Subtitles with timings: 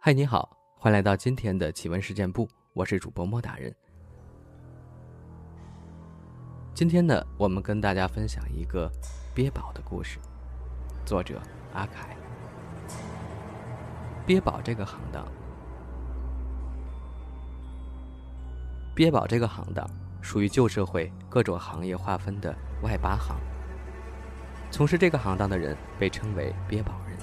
[0.00, 3.74] 嗨，你好，欢迎来到今天的奇闻事件部，我是主播莫大人。
[6.72, 8.88] 今天呢，我们跟大家分享一个
[9.34, 10.20] 鳖宝的故事，
[11.04, 11.42] 作者
[11.74, 12.16] 阿凯。
[14.24, 15.26] 鳖宝这个行当，
[18.94, 19.84] 鳖宝这个行当
[20.22, 23.36] 属于旧社会各种行业划分的外八行，
[24.70, 27.18] 从事这个行当的人被称为鳖宝人。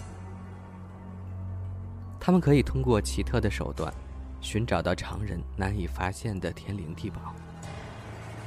[2.25, 3.93] 他们可以通过奇特的手段，
[4.41, 7.35] 寻找到常人难以发现的天灵地宝。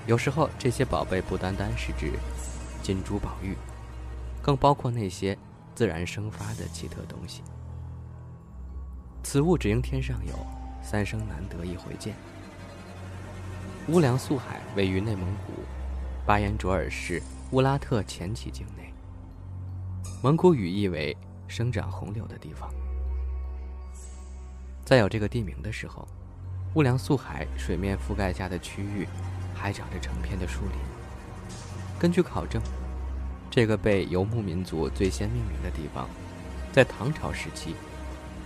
[0.04, 2.10] 有时候，这些宝贝不单单是指
[2.82, 3.54] 金珠宝玉，
[4.42, 5.38] 更包括那些
[5.76, 7.44] 自然生发的奇特东西。
[9.22, 10.34] 此物只应天上有，
[10.82, 12.16] 三生难得一回见。
[13.86, 15.52] 乌梁素海位于内蒙古
[16.26, 18.92] 巴彦卓尔市乌拉特前旗境内，
[20.20, 22.68] 蒙古语意为“生长红柳的地方”。
[24.88, 26.08] 在有这个地名的时候，
[26.72, 29.06] 乌梁素海水面覆盖下的区域，
[29.54, 30.78] 还长着成片的树林。
[31.98, 32.58] 根据考证，
[33.50, 36.08] 这个被游牧民族最先命名的地方，
[36.72, 37.74] 在唐朝时期，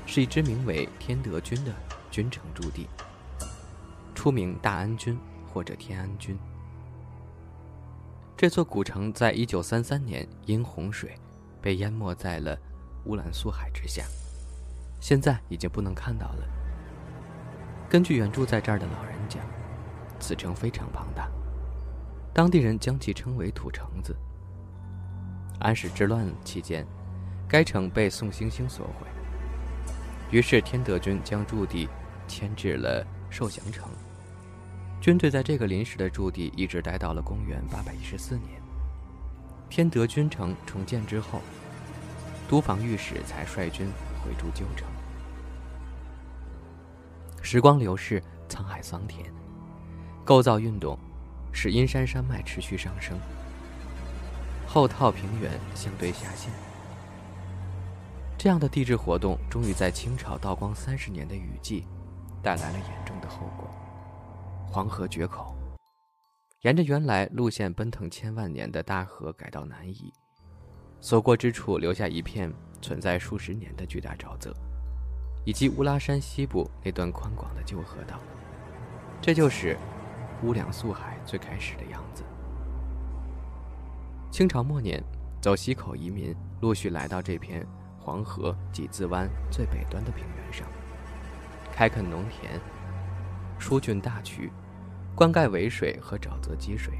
[0.04, 1.72] 是一支名为天德军的
[2.10, 2.88] 军城驻地，
[4.12, 5.16] 出名大安军
[5.54, 6.36] 或者天安军。
[8.36, 11.16] 这座古城在一九三三年因洪水，
[11.60, 12.58] 被淹没在了
[13.04, 14.02] 乌兰素海之下。
[15.02, 16.48] 现在已经不能看到了。
[17.90, 19.42] 根据原住在这儿的老人讲，
[20.20, 21.28] 此城非常庞大，
[22.32, 24.14] 当地人将其称为“土城子”。
[25.58, 26.86] 安史之乱期间，
[27.48, 29.08] 该城被宋兴兴所毁，
[30.30, 31.88] 于是天德军将驻地
[32.28, 33.90] 迁至了受降城。
[35.00, 38.62] 军队在这个临时的驻地一直待到了公元814年。
[39.68, 41.40] 天德军城重建之后，
[42.48, 43.88] 都防御使才率军
[44.22, 44.86] 回驻旧城。
[47.42, 49.30] 时光流逝，沧海桑田，
[50.24, 50.96] 构造运动
[51.52, 53.18] 使阴山山脉持续上升，
[54.66, 56.50] 后套平原相对下陷。
[58.38, 61.84] 这样的地质活动，终于在清朝道光三十年的雨季，
[62.42, 63.68] 带来了严重的后果：
[64.66, 65.54] 黄河决口，
[66.62, 70.12] 沿着原来路线奔腾千万年的大河改道南移，
[71.00, 74.54] 所过之处留下一片存在数十年的巨大沼泽。
[75.44, 78.18] 以及乌拉山西部那段宽广的旧河道，
[79.20, 79.76] 这就是
[80.42, 82.22] 乌梁素海最开始的样子。
[84.30, 85.02] 清朝末年，
[85.40, 87.66] 走西口移民陆续来到这片
[87.98, 90.66] 黄河几字湾最北端的平原上，
[91.72, 92.60] 开垦农田，
[93.58, 94.50] 疏浚大渠，
[95.14, 96.94] 灌溉尾水和沼泽积水，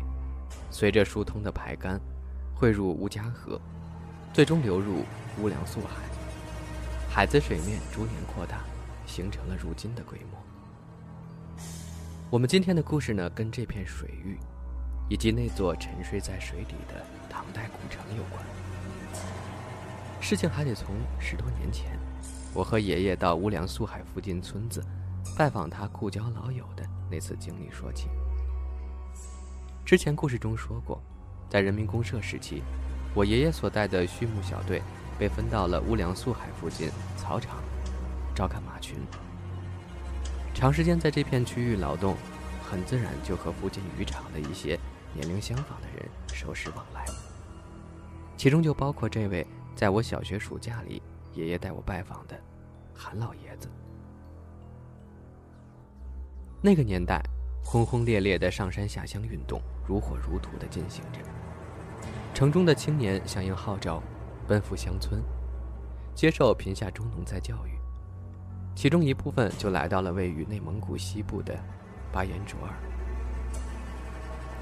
[0.71, 2.01] 随着疏通的排干，
[2.55, 3.61] 汇入乌家河，
[4.33, 5.05] 最终流入
[5.41, 6.12] 乌梁素海。
[7.15, 8.63] 海子水面逐年扩大，
[9.07, 11.63] 形成了如今的规模。
[12.31, 14.39] 我们今天的故事呢，跟这片水域，
[15.11, 18.43] 以及那座沉睡在水底的唐代古城有关。
[20.23, 21.99] 事情还得从十多年前，
[22.55, 24.83] 我和爷爷到乌梁素海附近村子，
[25.37, 28.09] 拜访他故交老友的那次经历说起。
[29.85, 30.99] 之前故事中说过，
[31.51, 32.63] 在人民公社时期，
[33.15, 34.81] 我爷爷所带的畜牧小队。
[35.23, 37.63] 被分到了乌梁素海附近草场，
[38.35, 38.99] 照看马群。
[40.53, 42.17] 长时间在这片区域劳动，
[42.69, 44.77] 很自然就和附近渔场的一些
[45.15, 47.05] 年龄相仿的人熟识往来。
[48.37, 49.47] 其中就包括这位
[49.77, 51.01] 在我小学暑假里
[51.35, 52.37] 爷爷带我拜访的
[52.93, 53.69] 韩老爷子。
[56.61, 57.23] 那个年代，
[57.63, 61.21] 轰轰烈烈的上山下乡运动如火如荼地进行着，
[62.35, 64.03] 城中的青年响应号召。
[64.47, 65.23] 奔赴乡村，
[66.15, 67.79] 接受贫下中农再教育，
[68.75, 71.59] 其中一部分就来到了位于内蒙古西部的
[72.13, 72.75] 巴彦卓尔。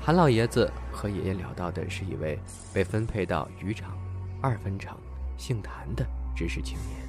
[0.01, 2.39] 韩老爷子和爷爷聊到的是一位
[2.73, 3.99] 被分配到渔场
[4.41, 4.97] 二分场、
[5.37, 7.09] 姓谭的知识青年，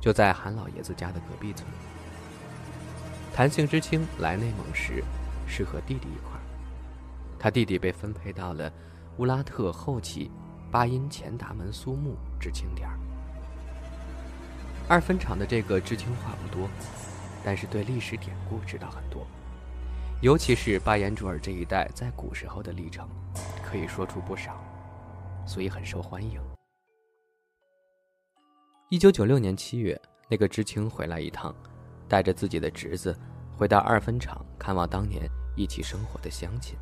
[0.00, 1.68] 就在韩老爷子家的隔壁村。
[3.32, 5.02] 谭姓知青来内蒙时
[5.46, 6.42] 是和弟弟一块儿，
[7.38, 8.72] 他弟弟被分配到了
[9.16, 10.30] 乌拉特后旗。
[10.74, 12.98] 巴音前达门苏木知青点儿。
[14.88, 16.68] 二分场的这个知青话不多，
[17.44, 19.24] 但是对历史典故知道很多，
[20.20, 23.08] 尤其是巴彦卓尔这一带在古时候的历程，
[23.62, 24.60] 可以说出不少，
[25.46, 26.40] 所以很受欢迎。
[28.88, 29.96] 一九九六年七月，
[30.28, 31.54] 那个知青回来一趟，
[32.08, 33.16] 带着自己的侄子
[33.56, 36.76] 回到二分场看望当年一起生活的乡亲。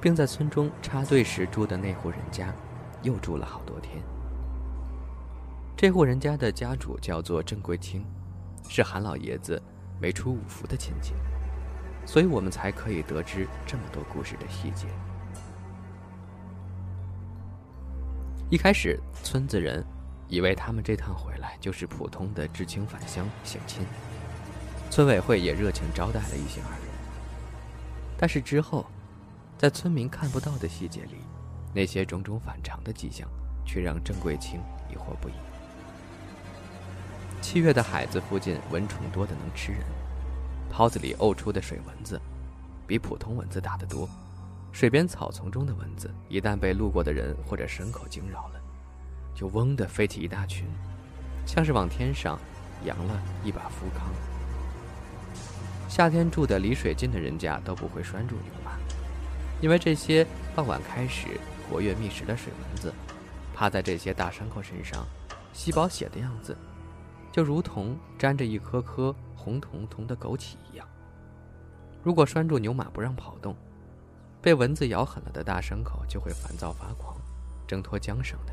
[0.00, 2.54] 并在村中插队时住的那户人家，
[3.02, 4.02] 又住了好多天。
[5.76, 8.04] 这户人家的家主叫做郑贵清，
[8.68, 9.60] 是韩老爷子
[10.00, 11.12] 没出五福的亲戚，
[12.06, 14.86] 所以我们才可以得知这么多故事的细节。
[18.50, 19.84] 一开始，村子人
[20.28, 23.84] 以为他们这趟回来就是普通的知青返乡省亲，
[24.90, 26.80] 村委会也热情招待了一行二人。
[28.18, 28.84] 但是之后，
[29.60, 31.16] 在村民看不到的细节里，
[31.74, 33.28] 那些种种反常的迹象，
[33.62, 34.58] 却让郑桂清
[34.90, 35.32] 疑惑不已。
[37.42, 39.82] 七月的海子附近蚊虫多的能吃人，
[40.70, 42.18] 泡子里呕出的水蚊子，
[42.86, 44.08] 比普通蚊子大得多。
[44.72, 48.60] 水边草丛中的蚊子，一旦被路过的人或者牲口惊扰了，
[49.34, 50.66] 就嗡地飞起一大群，
[51.44, 52.38] 像是往天上
[52.86, 54.10] 扬了一把浮康。
[55.86, 58.59] 夏天住的离水近的人家都不会拴住牛，
[59.60, 61.28] 因为这些傍晚开始
[61.68, 62.92] 活跃觅食的水蚊子，
[63.54, 65.06] 趴在这些大伤口身上，
[65.52, 66.56] 吸饱血的样子，
[67.30, 70.86] 就如同粘着一颗颗红彤彤的枸杞一样。
[72.02, 73.54] 如果拴住牛马不让跑动，
[74.40, 77.14] 被蚊子咬狠了的大牲口就会烦躁发狂，
[77.66, 78.52] 挣脱缰绳的。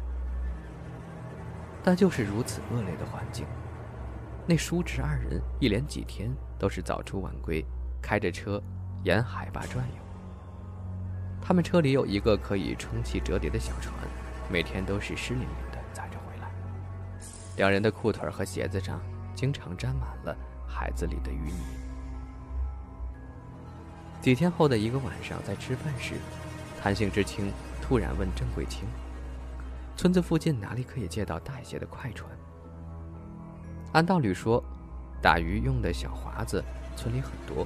[1.81, 3.45] 但就是如此恶劣的环境，
[4.45, 7.65] 那叔侄二人一连几天都是早出晚归，
[8.01, 8.61] 开着车
[9.05, 10.06] 沿海拔转悠。
[11.41, 13.93] 他们车里有一个可以充气折叠的小船，
[14.51, 16.51] 每天都是湿淋淋的载着回来。
[17.55, 18.99] 两人的裤腿和鞋子上
[19.33, 20.35] 经常沾满了
[20.67, 21.77] 海子里的淤泥。
[24.21, 26.15] 几天后的一个晚上，在吃饭时，
[26.81, 27.51] 谭姓知青
[27.81, 28.85] 突然问郑桂清
[29.95, 32.29] ：“村子附近哪里可以借到大一些的快船？”
[33.93, 34.61] 按道理说，
[35.21, 36.61] 打鱼用的小划子
[36.97, 37.65] 村里很多，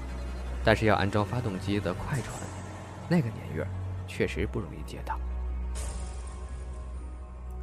[0.63, 2.37] 但是要安装发动机的快船，
[3.11, 3.67] 那个年月
[4.07, 5.19] 确实不容易借到。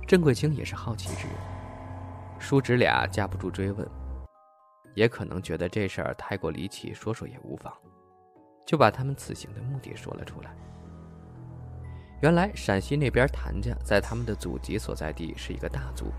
[0.06, 1.34] 郑贵清也是好奇之人，
[2.38, 3.88] 叔侄俩架不住追问，
[4.94, 7.72] 也可能觉得这事儿太过离奇，说说也无妨。
[8.66, 10.54] 就把他们此行的目的说了出来。
[12.20, 16.12] 原来陕西那边谭家在他们的祖籍所在地是一个大族，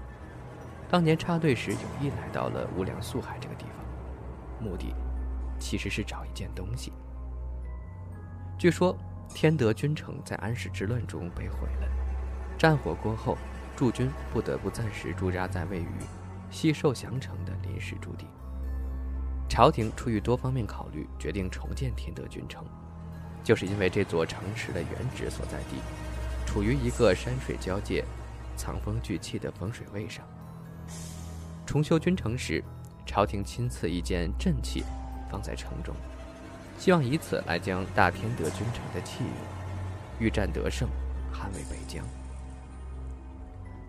[0.90, 4.92] 当年插队时有意来到了无量素海这个地方，目的
[5.60, 6.92] 其实是找一件东西。
[8.58, 8.98] 据说
[9.34, 11.88] 天德军城在安史之乱中被毁了，
[12.58, 13.38] 战火过后，
[13.76, 15.88] 驻军不得不暂时驻扎在位于
[16.50, 18.26] 西寿祥城的临时驻地。
[19.48, 22.66] 朝廷出于多方面考虑，决定重建天德军城，
[23.44, 25.78] 就是因为这座城池的原址所在地，
[26.46, 28.04] 处于一个山水交界、
[28.56, 30.26] 藏风聚气的风水位上。
[31.66, 32.64] 重修军城时，
[33.06, 34.84] 朝廷亲赐一件镇器，
[35.32, 35.96] 放在城中，
[36.80, 40.88] 希望以此来将大天德军城的气运，欲战得胜，
[41.34, 42.04] 捍卫北疆。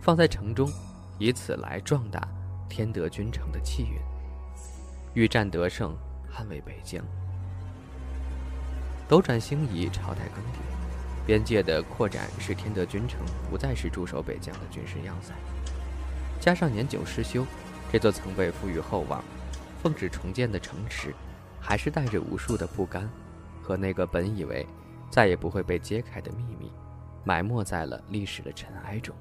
[0.00, 0.68] 放在城中，
[1.16, 2.26] 以此来壮大
[2.68, 3.96] 天德军城的气运。
[5.14, 5.96] 欲战得胜，
[6.34, 7.00] 捍卫北疆。
[9.08, 15.32] 斗转星移，朝代更迭，边界的扩展使天德军城不再是驻守北疆的军事要塞。
[16.40, 17.46] 加上年久失修，
[17.92, 19.22] 这座曾被赋予厚望、
[19.80, 21.14] 奉旨重建的城池，
[21.60, 23.08] 还是带着无数的不甘，
[23.62, 24.66] 和那个本以为
[25.10, 26.72] 再也不会被揭开的秘密，
[27.24, 29.14] 埋没在了历史的尘埃中。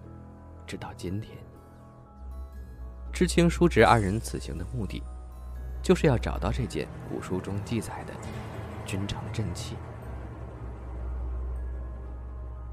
[0.66, 1.38] 直到今天，
[3.12, 5.04] 知青叔侄二人此行的目的。
[5.82, 8.14] 就是要找到这件古书中记载的
[8.86, 9.78] 君城镇器。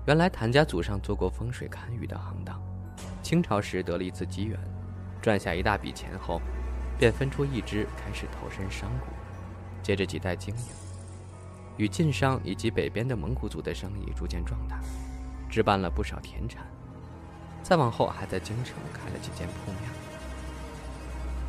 [0.08, 2.60] 原来谭家祖上做过风水堪舆的行当，
[3.22, 4.58] 清朝时得了一次机缘，
[5.22, 6.40] 赚下一大笔钱后，
[6.98, 9.06] 便分出一支开始投身商贾，
[9.86, 10.64] 接着几代经营，
[11.76, 14.80] 与晋商以及北边的蒙古族的生意逐渐壮大，
[15.48, 16.66] 置办了不少田产。
[17.62, 19.82] 再往后，还在京城开了几间铺面。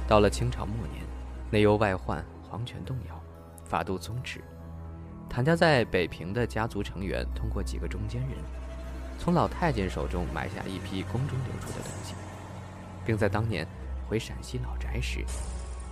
[0.07, 1.03] 到了清朝末年。
[1.49, 3.19] 内忧外患，皇权动摇，
[3.65, 4.39] 法度松弛。
[5.27, 8.37] 谭家在北平的家族成员通过几个中间人，
[9.17, 12.13] 从老太监手中买下一批宫中流出的东西，
[13.03, 13.67] 并在当年
[14.07, 15.25] 回陕西老宅时，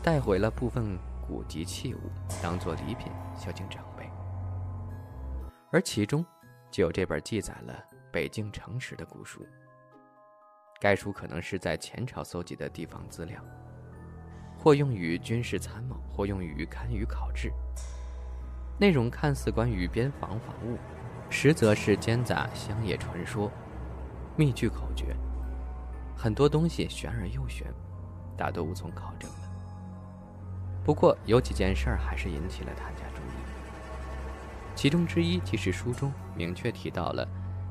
[0.04, 0.96] 带回了部分
[1.28, 2.00] 古籍器物，
[2.42, 4.10] 当做礼品孝敬长辈。
[5.72, 6.26] 而其中
[6.72, 7.74] 就有这本记载了
[8.12, 9.46] 北京城池的古书。
[10.80, 13.40] 该书可能是在前朝搜集的地方资料。
[14.58, 17.52] 或用于军事参谋，或用于堪舆考制。
[18.80, 20.78] 内容看似关于边防防务，
[21.30, 23.52] 实则是兼杂乡野传说、
[24.36, 25.16] 密句口诀，
[26.18, 27.72] 很多东西玄而又玄，
[28.36, 29.30] 大多无从考证。
[30.86, 37.28] 不过有几件事儿还是引起了谭家注意，其中之一即是书中明确提到了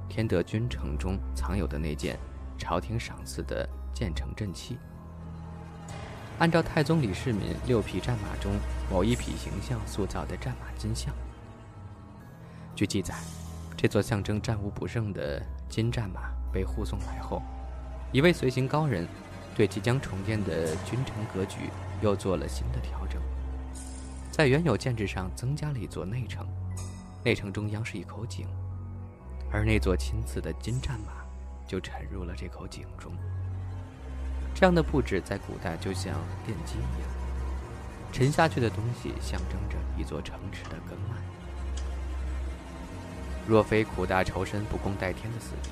[0.09, 2.19] 天德军城中藏有的那件
[2.59, 4.77] 朝廷赏赐的建成阵器。
[6.41, 8.51] 按照太宗李世民六匹战马中
[8.91, 11.15] 某一匹形象塑造的战马金像。
[12.75, 13.15] 据记载，
[13.77, 17.41] 这座象征战无不胜的金战马被护送来后，
[18.11, 19.07] 一位随行高人
[19.55, 21.71] 对即将重建的君城格局
[22.05, 23.19] 又做了新的调整，
[24.31, 26.47] 在原有建制上增加了一座内城，
[27.25, 28.47] 内城中央是一口井，
[29.51, 31.25] 而那座亲赐的金战马
[31.67, 33.11] 就沉入了这口井中。
[34.55, 36.15] 这样的布置在古代就像
[36.47, 37.11] 奠基一样，
[38.13, 41.23] 沉下去的东西象征着一座城池的更岸。
[43.49, 45.71] 若非苦大仇深、不共戴天的死敌，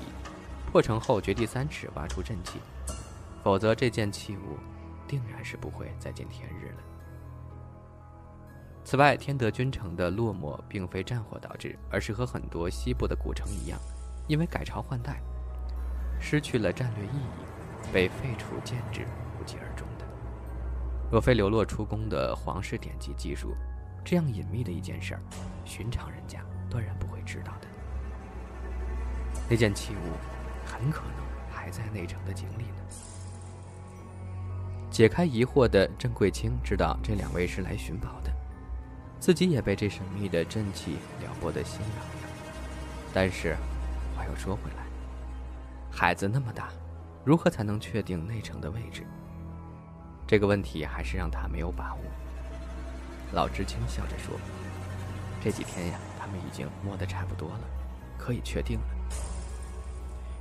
[0.71, 2.57] 破城后掘地三尺挖出阵器，
[3.43, 4.57] 否则这件器物
[5.13, 6.83] 定然是不会再见天日了。
[8.83, 13.79] 此外，天德军城的落寞并非战火导致，而是和很多西部的古城一样，
[14.27, 15.21] 因为改朝换代，
[16.19, 17.43] 失去了战略意义。
[17.91, 19.05] 被废除建制，
[19.39, 20.05] 无疾而终的。
[21.11, 23.53] 若非流落出宫的皇室典籍技术，
[24.03, 25.21] 这样隐秘的一件事儿，
[25.65, 26.39] 寻常人家
[26.69, 27.67] 断然不会知道的。
[29.49, 30.15] 那件器物，
[30.65, 33.12] 很可能还在内城的井里呢。
[34.93, 38.31] 解开疑惑的郑贵清知道这两位是来寻宝的，
[39.19, 42.29] 自己也被这神秘的阵气撩拨的心痒痒。
[43.11, 43.57] 但是，
[44.15, 44.85] 话又说回来，
[45.89, 46.69] 孩子那么大。
[47.25, 49.03] 如何才能确定内城的位置？
[50.27, 52.01] 这个问题还是让他没有把握。
[53.31, 54.35] 老知青笑着说
[55.43, 57.61] ：“这几天呀，他们已经摸得差不多了，
[58.15, 58.85] 可以确定了。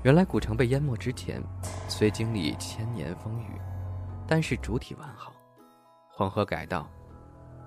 [0.03, 1.43] 原来古城被淹没之前，
[1.89, 3.59] 虽经历千年风雨，
[4.27, 5.33] 但是主体完好。
[6.11, 6.89] 黄河改道，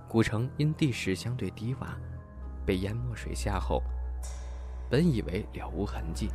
[0.08, 1.88] 古城因地势相对低洼，
[2.66, 3.82] 被淹没水下后，
[4.90, 6.30] 本以为了无痕迹，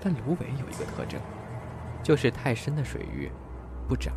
[0.00, 1.20] 但芦苇有一个特征。”
[2.00, 3.30] 就是太深的水域，
[3.88, 4.14] 不长，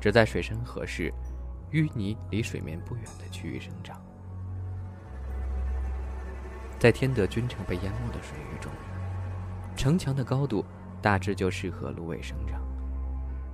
[0.00, 1.12] 只在水深合适、
[1.70, 4.00] 淤泥离水面不远的区域生长。
[6.78, 8.72] 在天德军城被淹没的水域中，
[9.76, 10.64] 城墙的高度
[11.02, 12.60] 大致就适合芦苇生长。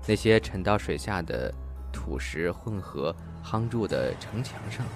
[0.09, 1.53] 那些沉到水下的
[1.93, 4.87] 土石混合夯筑的城墙上，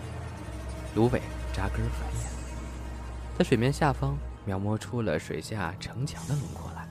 [0.95, 1.21] 芦苇
[1.53, 4.17] 扎根繁衍，在水面下方
[4.47, 6.89] 描摹出了水下城墙的轮廓来。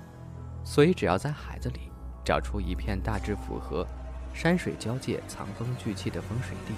[0.63, 1.91] 所以，只要在海子里
[2.23, 3.87] 找出一片大致符合
[4.35, 6.75] 山水交界、藏风聚气的风水地，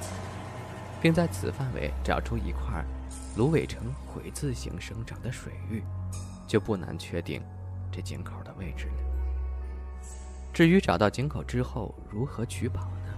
[1.01, 2.85] 并在此范围找出一块
[3.35, 5.83] 芦苇呈回字形生长的水域，
[6.47, 7.43] 就不难确定
[7.91, 9.02] 这井口的位置了。
[10.53, 13.13] 至于找到井口之后如何取宝呢？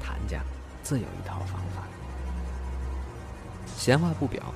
[0.00, 0.40] 谭家
[0.80, 1.82] 自有一套方法。
[3.66, 4.54] 闲话不表，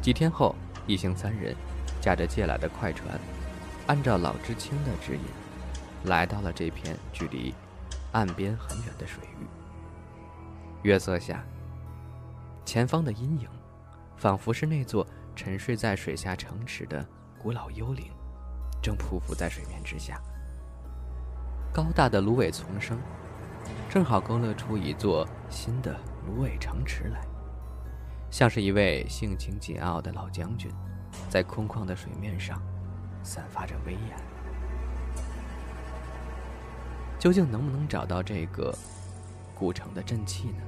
[0.00, 0.54] 几天后，
[0.86, 1.54] 一行三人
[2.00, 3.20] 驾着借来的快船。
[3.86, 5.20] 按照老知青的指引，
[6.04, 7.54] 来到了这片距离
[8.12, 9.46] 岸边很远的水域。
[10.82, 11.44] 月色下，
[12.64, 13.48] 前方的阴影，
[14.16, 15.06] 仿佛是那座
[15.36, 17.06] 沉睡在水下城池的
[17.38, 18.06] 古老幽灵，
[18.82, 20.18] 正匍匐在水面之下。
[21.72, 22.98] 高大的芦苇丛生，
[23.88, 25.96] 正好勾勒出一座新的
[26.26, 27.20] 芦苇城池来，
[28.30, 30.70] 像是一位性情桀骜的老将军，
[31.28, 32.60] 在空旷的水面上。
[33.20, 34.16] 散发着威严，
[37.18, 38.74] 究竟能不能找到这个
[39.54, 40.62] 古城的阵器呢？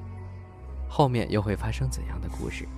[0.87, 2.69] 后面又会发生怎样的故事？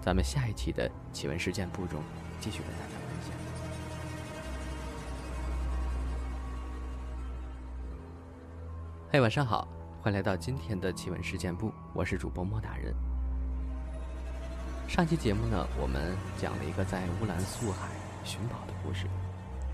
[0.00, 2.00] 咱们下一期的奇闻事件部中
[2.40, 3.45] 继续跟大家分享。
[9.16, 9.66] 嘿，晚上好，
[10.02, 12.94] 欢迎来到今天的奇闻事件部，我是主播莫大人。
[14.86, 17.88] 上期节目呢，我们讲了一个在乌兰素海
[18.24, 19.06] 寻宝的故事。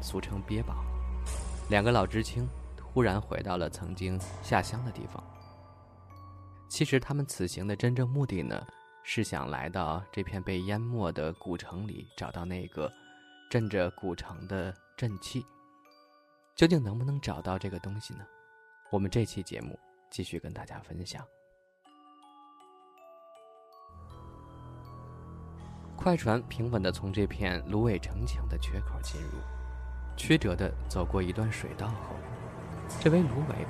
[0.01, 0.85] 俗称鳖宝，
[1.71, 5.21] 两个老知青突然回到了曾经下乡的地方。
[6.69, 8.65] 其实他们此行的真正目的呢，
[9.03, 12.89] 是想来到这片被淹没的古城里，找到那个
[13.51, 15.45] 镇着古城的镇器。
[16.55, 18.25] 究竟能不能找到这个东西呢？
[18.93, 19.79] 我们这期节目
[20.11, 21.27] 继续跟大家分享。
[25.97, 29.31] 快船平稳地从这片芦苇城墙的缺口进入。
[30.15, 32.15] 曲折地走过一段水道后，
[33.01, 33.67] 这位芦苇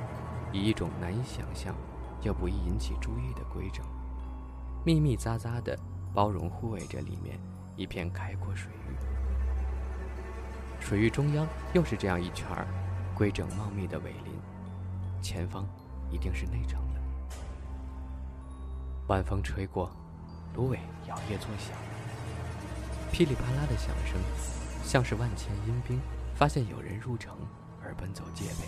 [0.52, 1.72] 以一种难以想象
[2.22, 3.86] 又不易引起注意的规整，
[4.84, 5.78] 密密匝匝地
[6.12, 7.38] 包容护卫着里面
[7.76, 8.96] 一片开阔水域。
[10.80, 12.44] 水域中央又是这样一圈
[13.14, 14.34] 规整茂密的苇林，
[15.22, 15.64] 前方
[16.10, 17.00] 一定是内城了。
[19.06, 19.90] 晚风吹过，
[20.54, 21.76] 芦苇摇曳作响，
[23.12, 24.20] 噼里啪啦的响声，
[24.84, 26.00] 像是万千阴兵。
[26.34, 27.36] 发现有人入城，
[27.84, 28.66] 而奔走戒备，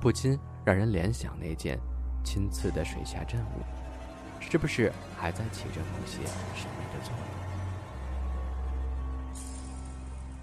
[0.00, 1.78] 不禁让人联想那件
[2.24, 3.62] 亲赐的水下阵物，
[4.40, 6.24] 是不是还在起着某些
[6.56, 7.26] 神秘的作用？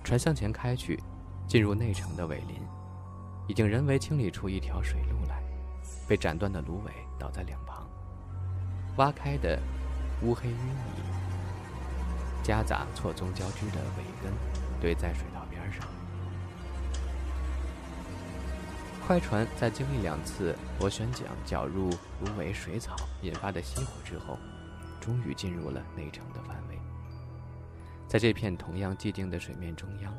[0.03, 1.03] 船向前开去，
[1.47, 2.61] 进入内城的尾林，
[3.51, 5.43] 已经人为清理出一条水路来，
[6.07, 7.85] 被斩断的芦苇倒在两旁，
[8.95, 9.59] 挖开的
[10.23, 11.03] 乌黑淤泥，
[12.41, 14.31] 夹杂错综交织的苇根，
[14.79, 15.85] 堆在水道边上。
[19.05, 21.89] 快船在经历两次螺旋桨搅入
[22.21, 24.39] 芦苇水草引发的熄火之后，
[25.01, 26.79] 终于进入了内城的范围。
[28.07, 30.17] 在这片同样寂静的水面中央，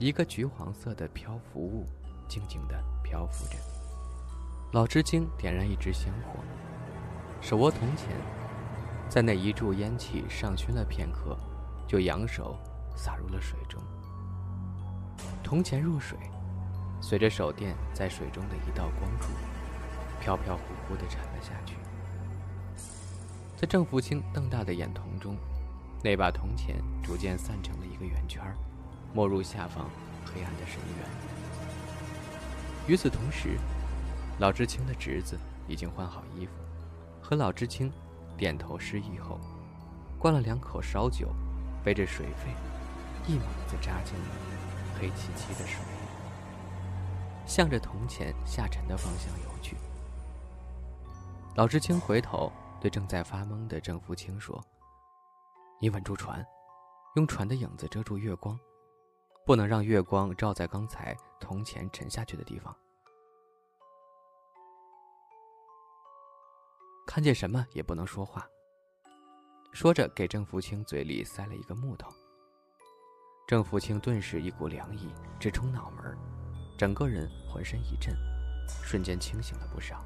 [0.00, 1.86] 一个橘黄色的漂浮物
[2.30, 3.56] 静静地漂浮着。
[4.72, 6.38] 老知青点燃一支香火，
[7.40, 8.08] 手握铜钱，
[9.08, 11.36] 在那一柱烟气上熏了片刻，
[11.88, 12.56] 就扬手
[12.96, 13.82] 洒入了水中。
[15.42, 16.16] 铜钱入水，
[17.00, 19.26] 随着手电在水中的一道光柱，
[20.20, 21.74] 飘飘忽忽地沉了下去。
[23.56, 25.36] 在郑福清瞪大的眼瞳中。
[26.02, 28.42] 那把铜钱逐渐散成了一个圆圈，
[29.12, 29.84] 没入下方
[30.24, 31.39] 黑暗的深渊。
[32.86, 33.56] 与此同时，
[34.38, 36.52] 老知青的侄子已经换好衣服，
[37.22, 37.92] 和老知青
[38.36, 39.38] 点头示意后，
[40.18, 41.28] 灌了两口烧酒，
[41.84, 42.50] 背着水费，
[43.26, 44.24] 一猛子扎进了
[44.98, 49.76] 黑漆漆的水里，向着铜钱下沉的方向游去。
[51.54, 54.62] 老知青回头对正在发懵的郑福清说。
[55.80, 56.44] 你稳住船，
[57.16, 58.58] 用船的影子遮住月光，
[59.44, 62.74] 不能让月光照在刚才铜钱沉下去的地方。
[67.06, 68.46] 看见什么也不能说话。
[69.72, 72.08] 说着，给郑福清嘴里塞了一个木头。
[73.48, 76.16] 郑福清顿时一股凉意直冲脑门，
[76.78, 78.14] 整个人浑身一震，
[78.84, 80.04] 瞬间清醒了不少。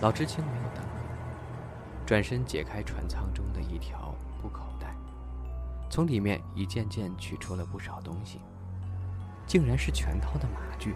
[0.00, 0.84] 老知青没有等。
[2.06, 4.62] 转身解开船舱中的一条布口，
[5.90, 8.40] 从里面一件件取出了不少东西，
[9.46, 10.94] 竟然是全套的马具：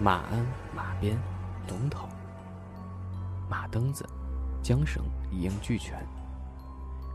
[0.00, 1.18] 马鞍、马鞭、
[1.68, 2.08] 龙头、
[3.48, 4.08] 马蹬子、
[4.62, 6.04] 缰绳，一应俱全。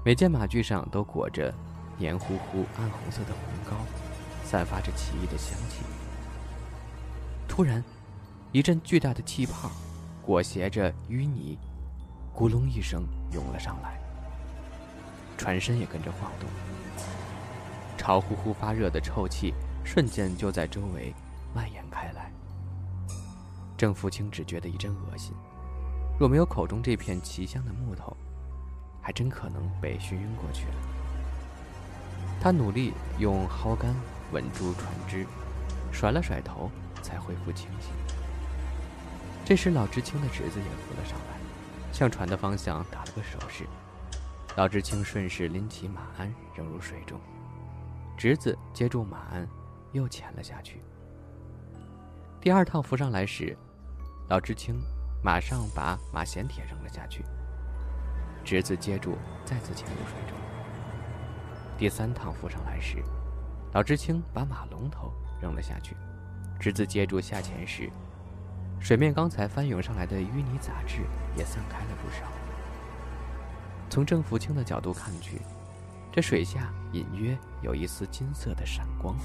[0.05, 1.53] 每件马具上都裹着
[1.97, 3.75] 黏糊糊、暗红色的红膏，
[4.43, 5.83] 散发着奇异的香气。
[7.47, 7.83] 突然，
[8.51, 9.69] 一阵巨大的气泡
[10.21, 11.57] 裹挟着淤泥。
[12.33, 13.98] 咕隆一声涌了上来，
[15.39, 16.49] 船身也跟着晃动，
[17.97, 19.54] 潮乎乎发热的臭气
[19.86, 21.15] 瞬间就在周围
[21.56, 22.30] 蔓延开来。
[23.78, 25.34] 郑福清只觉得一阵恶心，
[26.19, 28.17] 若没有口中这片奇香的木头，
[29.02, 30.73] 还真可能被熏晕过去了。
[32.41, 33.95] 他努力用蒿竿
[34.34, 35.25] 稳住船只，
[35.89, 36.69] 甩了甩头，
[37.02, 37.93] 才恢复清醒。
[39.45, 41.39] 这时，老知青的侄子也浮了上来。
[41.93, 43.65] 向船的方向打了个手势，
[44.59, 47.17] 老知青顺势拎起马鞍扔入水中，
[48.17, 49.47] 侄子接住马鞍，
[49.93, 50.81] 又潜了下去。
[52.41, 53.57] 第二趟浮上来时，
[54.27, 54.77] 老知青
[55.23, 57.23] 马上把马衔铁扔了下去，
[58.43, 60.37] 侄子接住，再次潜入水中。
[61.77, 63.01] 第三趟浮上来时，
[63.71, 65.09] 老知青把马龙头
[65.41, 65.95] 扔了下去，
[66.59, 67.89] 侄子接住下潜时。
[68.77, 71.03] 水面刚才翻涌上来的淤泥杂质
[71.37, 72.38] 也散开了不少。
[73.89, 75.41] 从郑福清的角度看去，
[76.12, 79.15] 这水下隐约有一丝金色的闪光。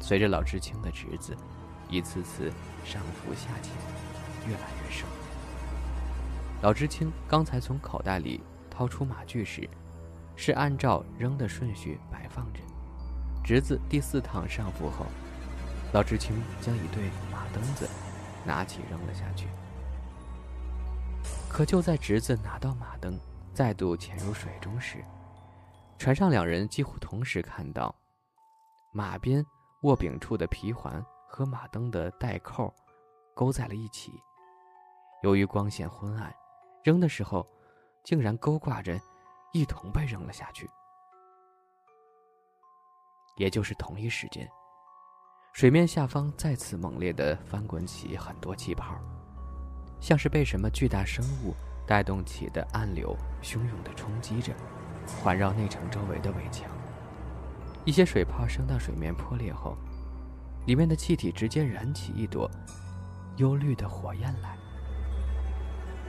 [0.00, 1.36] 随着老知青的侄子
[1.88, 2.50] 一次次
[2.84, 3.72] 上浮下潜，
[4.48, 5.06] 越来越深。
[6.62, 9.68] 老知青刚才从口袋里掏出马具时，
[10.36, 12.60] 是按照扔的顺序摆放着。
[13.44, 15.06] 侄子第四趟上浮后，
[15.92, 17.88] 老知青将一对马蹬子。
[18.42, 19.46] 拿起扔了下去，
[21.46, 23.20] 可就在侄子拿到马蹬，
[23.52, 25.04] 再度潜入水中时，
[25.98, 27.94] 船上两人几乎同时看到，
[28.92, 29.44] 马鞭
[29.82, 32.72] 握柄处的皮环和马灯的带扣
[33.34, 34.12] 勾在了一起。
[35.22, 36.34] 由于光线昏暗，
[36.82, 37.46] 扔的时候
[38.04, 38.98] 竟然勾挂着，
[39.52, 40.68] 一同被扔了下去。
[43.36, 44.48] 也就是同一时间。
[45.52, 48.96] 水面下方再次猛烈地翻滚起很多气泡，
[50.00, 51.54] 像是被什么巨大生物
[51.90, 54.52] 带动起的暗流，汹涌地冲击着，
[55.20, 56.70] 环绕内城周围的围墙。
[57.84, 59.76] 一些水泡升到水面破裂后，
[60.66, 62.48] 里面的气体直接燃起一朵
[63.38, 64.56] 幽绿的火焰来。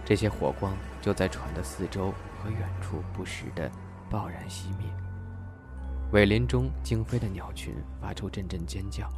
[0.05, 3.67] 这些火光就在船的四周和远处不时地
[4.07, 4.85] 爆燃熄灭。
[6.11, 9.09] 尾林中惊飞的鸟群发出阵阵尖叫，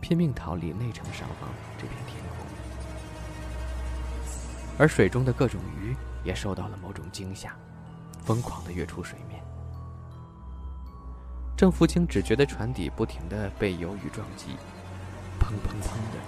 [0.00, 2.59] 拼命逃离内城上方这片天空。
[4.80, 7.54] 而水中的各种鱼也受到了某种惊吓，
[8.24, 9.38] 疯狂地跃出水面。
[11.54, 14.56] 郑福清只觉得船底不停地被游鱼撞击，
[15.38, 16.18] 砰砰砰的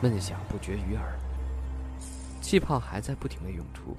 [0.00, 1.18] 闷响不绝于耳，
[2.40, 3.96] 气泡还在不停地涌出。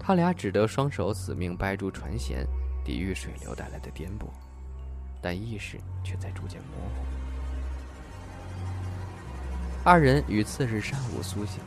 [0.00, 2.44] 他俩只得双手死命掰住船舷。
[2.84, 4.26] 抵御水流带来的颠簸，
[5.22, 7.02] 但意识却在逐渐模糊。
[9.82, 11.62] 二人于次日上午苏醒，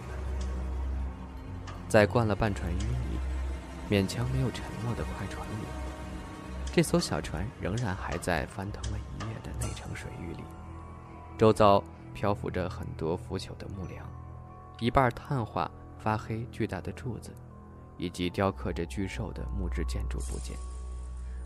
[1.88, 3.18] 在灌了半船淤泥、
[3.90, 5.66] 勉强没有沉没的快船里，
[6.74, 10.44] 这艘小船仍然还在翻腾了一夜的内城水域里。
[11.38, 11.82] 周遭
[12.14, 14.06] 漂浮着很多腐朽的木梁，
[14.80, 17.32] 一半碳化发黑巨大的柱子，
[17.96, 20.58] 以及雕刻着巨兽的木质建筑部件。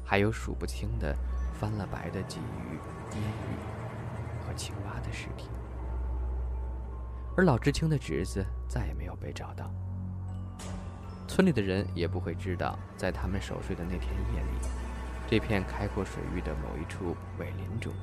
[0.03, 1.15] 还有数不清的
[1.53, 2.79] 翻了白的鲫鱼、
[3.11, 5.49] 鲶鱼和青蛙的尸体，
[7.37, 9.71] 而老知青的侄子再也没有被找到。
[11.31, 14.67] 村里的人也不会知道，在他们守岁的那天夜里，
[15.29, 17.93] 这片开阔水域的某一处苇林中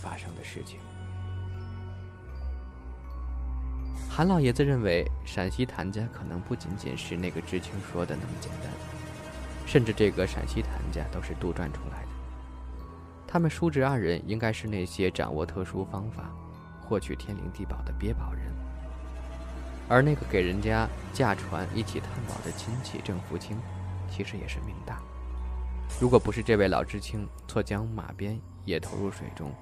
[0.00, 0.80] 发生的事情。
[4.10, 8.68] 韩老爷子认为，陕西谭家可能不仅仅是那个知青说的那么简单。
[9.64, 12.08] 甚至这个陕西谭家都是杜撰出来的。
[13.28, 16.32] 他们叔侄二人应该是那些掌握特殊方法
[16.80, 18.31] 获取天灵地宝的鳖宝，
[19.88, 23.60] 而那个给人家驾船一起探宝的亲戚郑福清，
[24.10, 25.02] 其实也是命大。
[26.00, 29.54] 如果不是这位老知青错将马鞭也投入水中，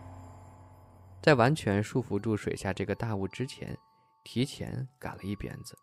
[1.23, 3.77] 在完全束缚住水下这个大物之前，
[4.23, 5.77] 提前赶了一鞭子，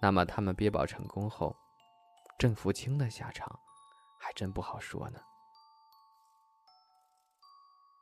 [0.00, 1.54] 那么他们憋宝成功后。
[2.36, 3.48] 郑福清的下场，
[4.18, 5.20] 还真不好说呢。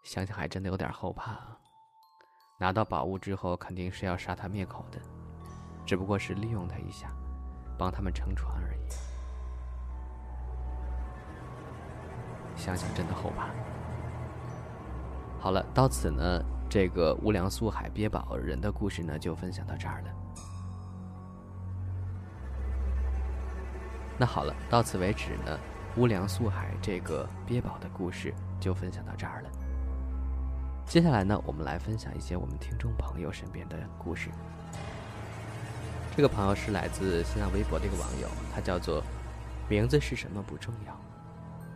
[0.03, 1.39] 想想还真的有点后怕。
[2.59, 4.99] 拿到宝物之后，肯定是要杀他灭口的，
[5.85, 7.09] 只不过是利用他一下，
[7.79, 8.81] 帮他们乘船而已。
[12.57, 13.49] 想想真的后怕。
[15.41, 20.09] 好了，到此呢，这个乌梁素海鳖宝人的故事呢，就分享到这儿了。
[24.19, 25.59] 那好了，到此为止呢，
[25.97, 29.51] 乌梁素海这个鳖宝的故事就分享到这儿了。
[30.87, 34.31] 接下来呢，我们来分享一些我们听众朋友身边的故事。
[36.15, 39.03] 这个朋友是来自新浪微博的一个网友，他叫做
[39.69, 40.95] “名字是什么不重要”。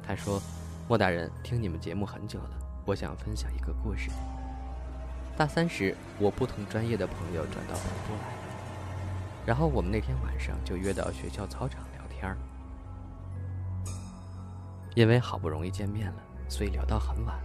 [0.07, 0.41] 他说
[0.87, 2.51] ：“莫大人，听你们节目很久了，
[2.85, 4.11] 我想分享一个故事。
[5.37, 8.35] 大三时，我不同专业的朋友转到本部来，
[9.47, 12.39] 然后我们那天晚上就约到学校操场聊。”天儿，
[14.95, 17.39] 因为好不容易见面了，所以聊到很晚。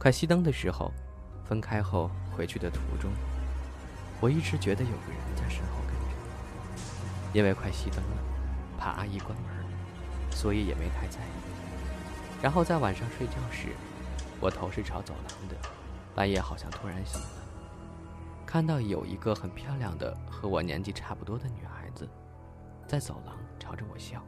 [0.00, 0.90] 快熄灯的时候，
[1.44, 3.12] 分开后回去的途中，
[4.22, 6.16] 我一直觉得有个人在身后跟着。
[7.34, 8.22] 因为快熄灯了，
[8.78, 9.66] 怕阿姨关门，
[10.30, 12.40] 所以也没太在意。
[12.40, 13.70] 然后在晚上睡觉时，
[14.40, 15.56] 我头是朝走廊的，
[16.14, 17.26] 半夜好像突然醒了，
[18.46, 22.08] 看到有一个很漂亮的和我年纪差不多的女孩子，
[22.86, 23.36] 在走廊。
[23.58, 24.20] 朝着我笑。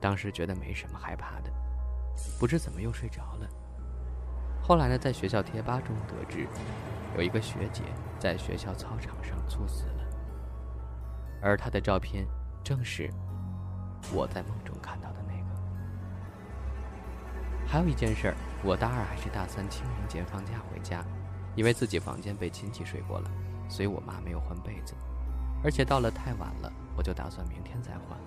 [0.00, 1.52] 当时觉得没什么害怕的，
[2.40, 3.48] 不知怎么又睡着了。
[4.68, 6.46] 后来呢，在学校贴吧中得知，
[7.16, 7.80] 有一个学姐
[8.18, 10.04] 在学校操场上猝死了，
[11.40, 12.26] 而她的照片
[12.62, 13.08] 正是
[14.12, 15.38] 我在梦中看到的那个。
[17.66, 21.02] 还有一件事儿，我大二还是大三清明节放假回家，
[21.56, 23.30] 因为自己房间被亲戚睡过了，
[23.70, 24.92] 所以我妈没有换被子。
[25.64, 28.18] 而且到了太晚了，我就打算明天再换，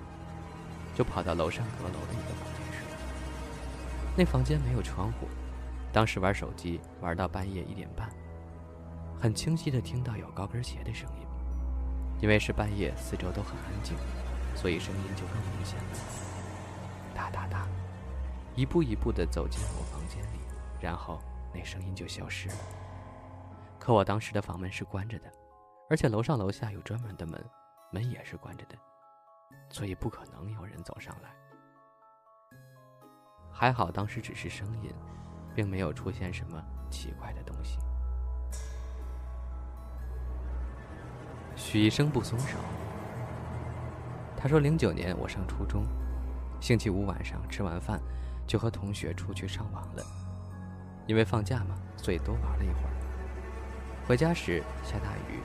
[0.96, 2.84] 就跑到楼上阁楼的一个房间睡。
[4.18, 5.28] 那房间没有窗户，
[5.92, 8.10] 当时玩手机玩到半夜一点半，
[9.20, 11.28] 很清晰的听到有高跟鞋的声音。
[12.22, 13.98] 因为是半夜，四周都很安静，
[14.56, 15.90] 所以声音就更明显了。
[17.16, 17.68] 哒哒哒，
[18.56, 20.40] 一步一步的走进我房间里，
[20.80, 21.20] 然后
[21.54, 22.56] 那声音就消失了。
[23.80, 25.32] 可我当时的房门是关着的。
[25.90, 27.44] 而且楼上楼下有专门的门，
[27.92, 28.78] 门也是关着的，
[29.70, 31.36] 所以不可能有人走上来。
[33.52, 34.94] 还好当时只是声音，
[35.56, 37.78] 并没有出现什么奇怪的东西。
[41.56, 42.58] 许医生不松手。
[44.38, 45.86] 他说：“零九年我上初中，
[46.60, 48.02] 星期五晚上吃完饭，
[48.48, 50.04] 就和同学出去上网了。
[51.08, 52.92] 因为放假嘛，所以多玩了一会儿。
[54.08, 55.40] 回家时下大雨。”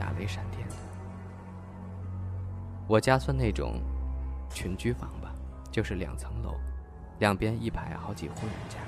[0.00, 0.66] 打雷闪电，
[2.88, 3.80] 我家算那种
[4.50, 5.32] 群居房吧，
[5.70, 6.56] 就是两层楼，
[7.20, 8.78] 两边一排好几户人家，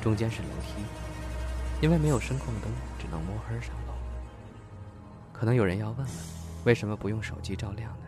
[0.00, 0.82] 中间是楼梯。
[1.80, 3.94] 因为没有声控灯，只能摸黑上楼。
[5.32, 6.12] 可能有人要问了，
[6.64, 8.06] 为什么不用手机照亮呢？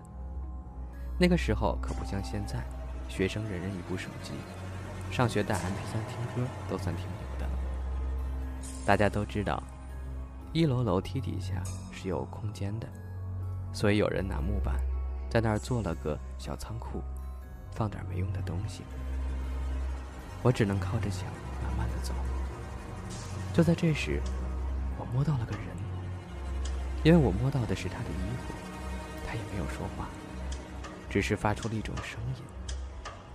[1.19, 2.63] 那个时候可不像现在，
[3.09, 4.33] 学生人人一部手机，
[5.11, 7.53] 上学带 MP3 听歌都算挺牛的了。
[8.85, 9.63] 大家都知道，
[10.53, 12.87] 一楼楼梯底下是有空间的，
[13.73, 14.75] 所以有人拿木板
[15.31, 17.01] 在那儿做了个小仓库，
[17.71, 18.83] 放点没用的东西。
[20.43, 21.27] 我只能靠着墙
[21.63, 22.13] 慢慢的走。
[23.53, 24.21] 就在这时，
[24.99, 25.67] 我摸到了个人，
[27.05, 28.55] 因为我摸到的是他的衣服，
[29.27, 30.09] 他也没有说话，
[31.11, 32.43] 只是发出了一种声音，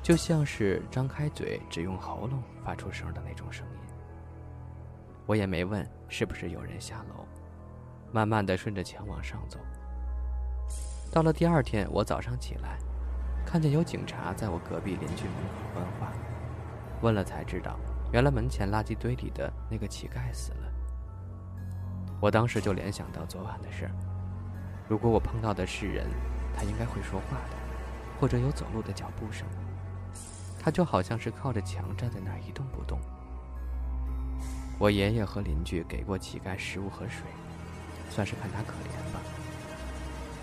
[0.02, 3.80] 就像是张开嘴只用喉咙发出声的那种声音。
[5.26, 7.26] 我也没问是不是有人下楼，
[8.12, 9.60] 慢慢的顺着墙往上走。
[11.12, 12.78] 到了第二天，我早上起来，
[13.46, 16.12] 看见有警察在我隔壁邻居门口问话，
[17.02, 17.78] 问了才知道。
[18.12, 20.72] 原来门前垃圾堆里的那个乞丐死了，
[22.22, 23.92] 我当时就联想到昨晚的事儿。
[24.88, 26.08] 如果我碰到的是人，
[26.56, 27.58] 他应该会说话的，
[28.20, 29.46] 或者有走路的脚步声。
[30.60, 33.00] 他就好像是靠着墙站在那儿一动不动。
[34.80, 37.26] 我爷爷和邻居给过乞丐食物和水，
[38.10, 39.20] 算是看他可怜吧。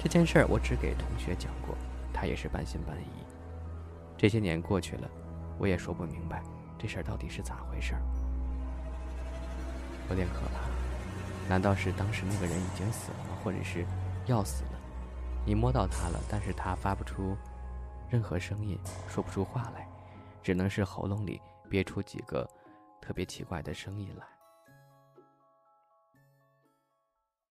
[0.03, 1.75] 这件事儿我只给同学讲过，
[2.13, 3.25] 他也是半信半疑。
[4.19, 5.09] 这些年过去了，
[5.59, 6.43] 我也说不明白。
[6.79, 8.03] 这事儿到底是咋回事儿？
[10.11, 11.49] 有点可怕。
[11.49, 13.37] 难道是当时那个人已经死了吗？
[13.43, 13.85] 或者是
[14.27, 14.71] 要死了？
[15.47, 17.37] 你摸到他了，但是他发不出
[18.09, 19.87] 任何声音，说不出话来，
[20.43, 22.49] 只能是喉咙里憋出几个
[23.01, 24.25] 特别奇怪的声音来。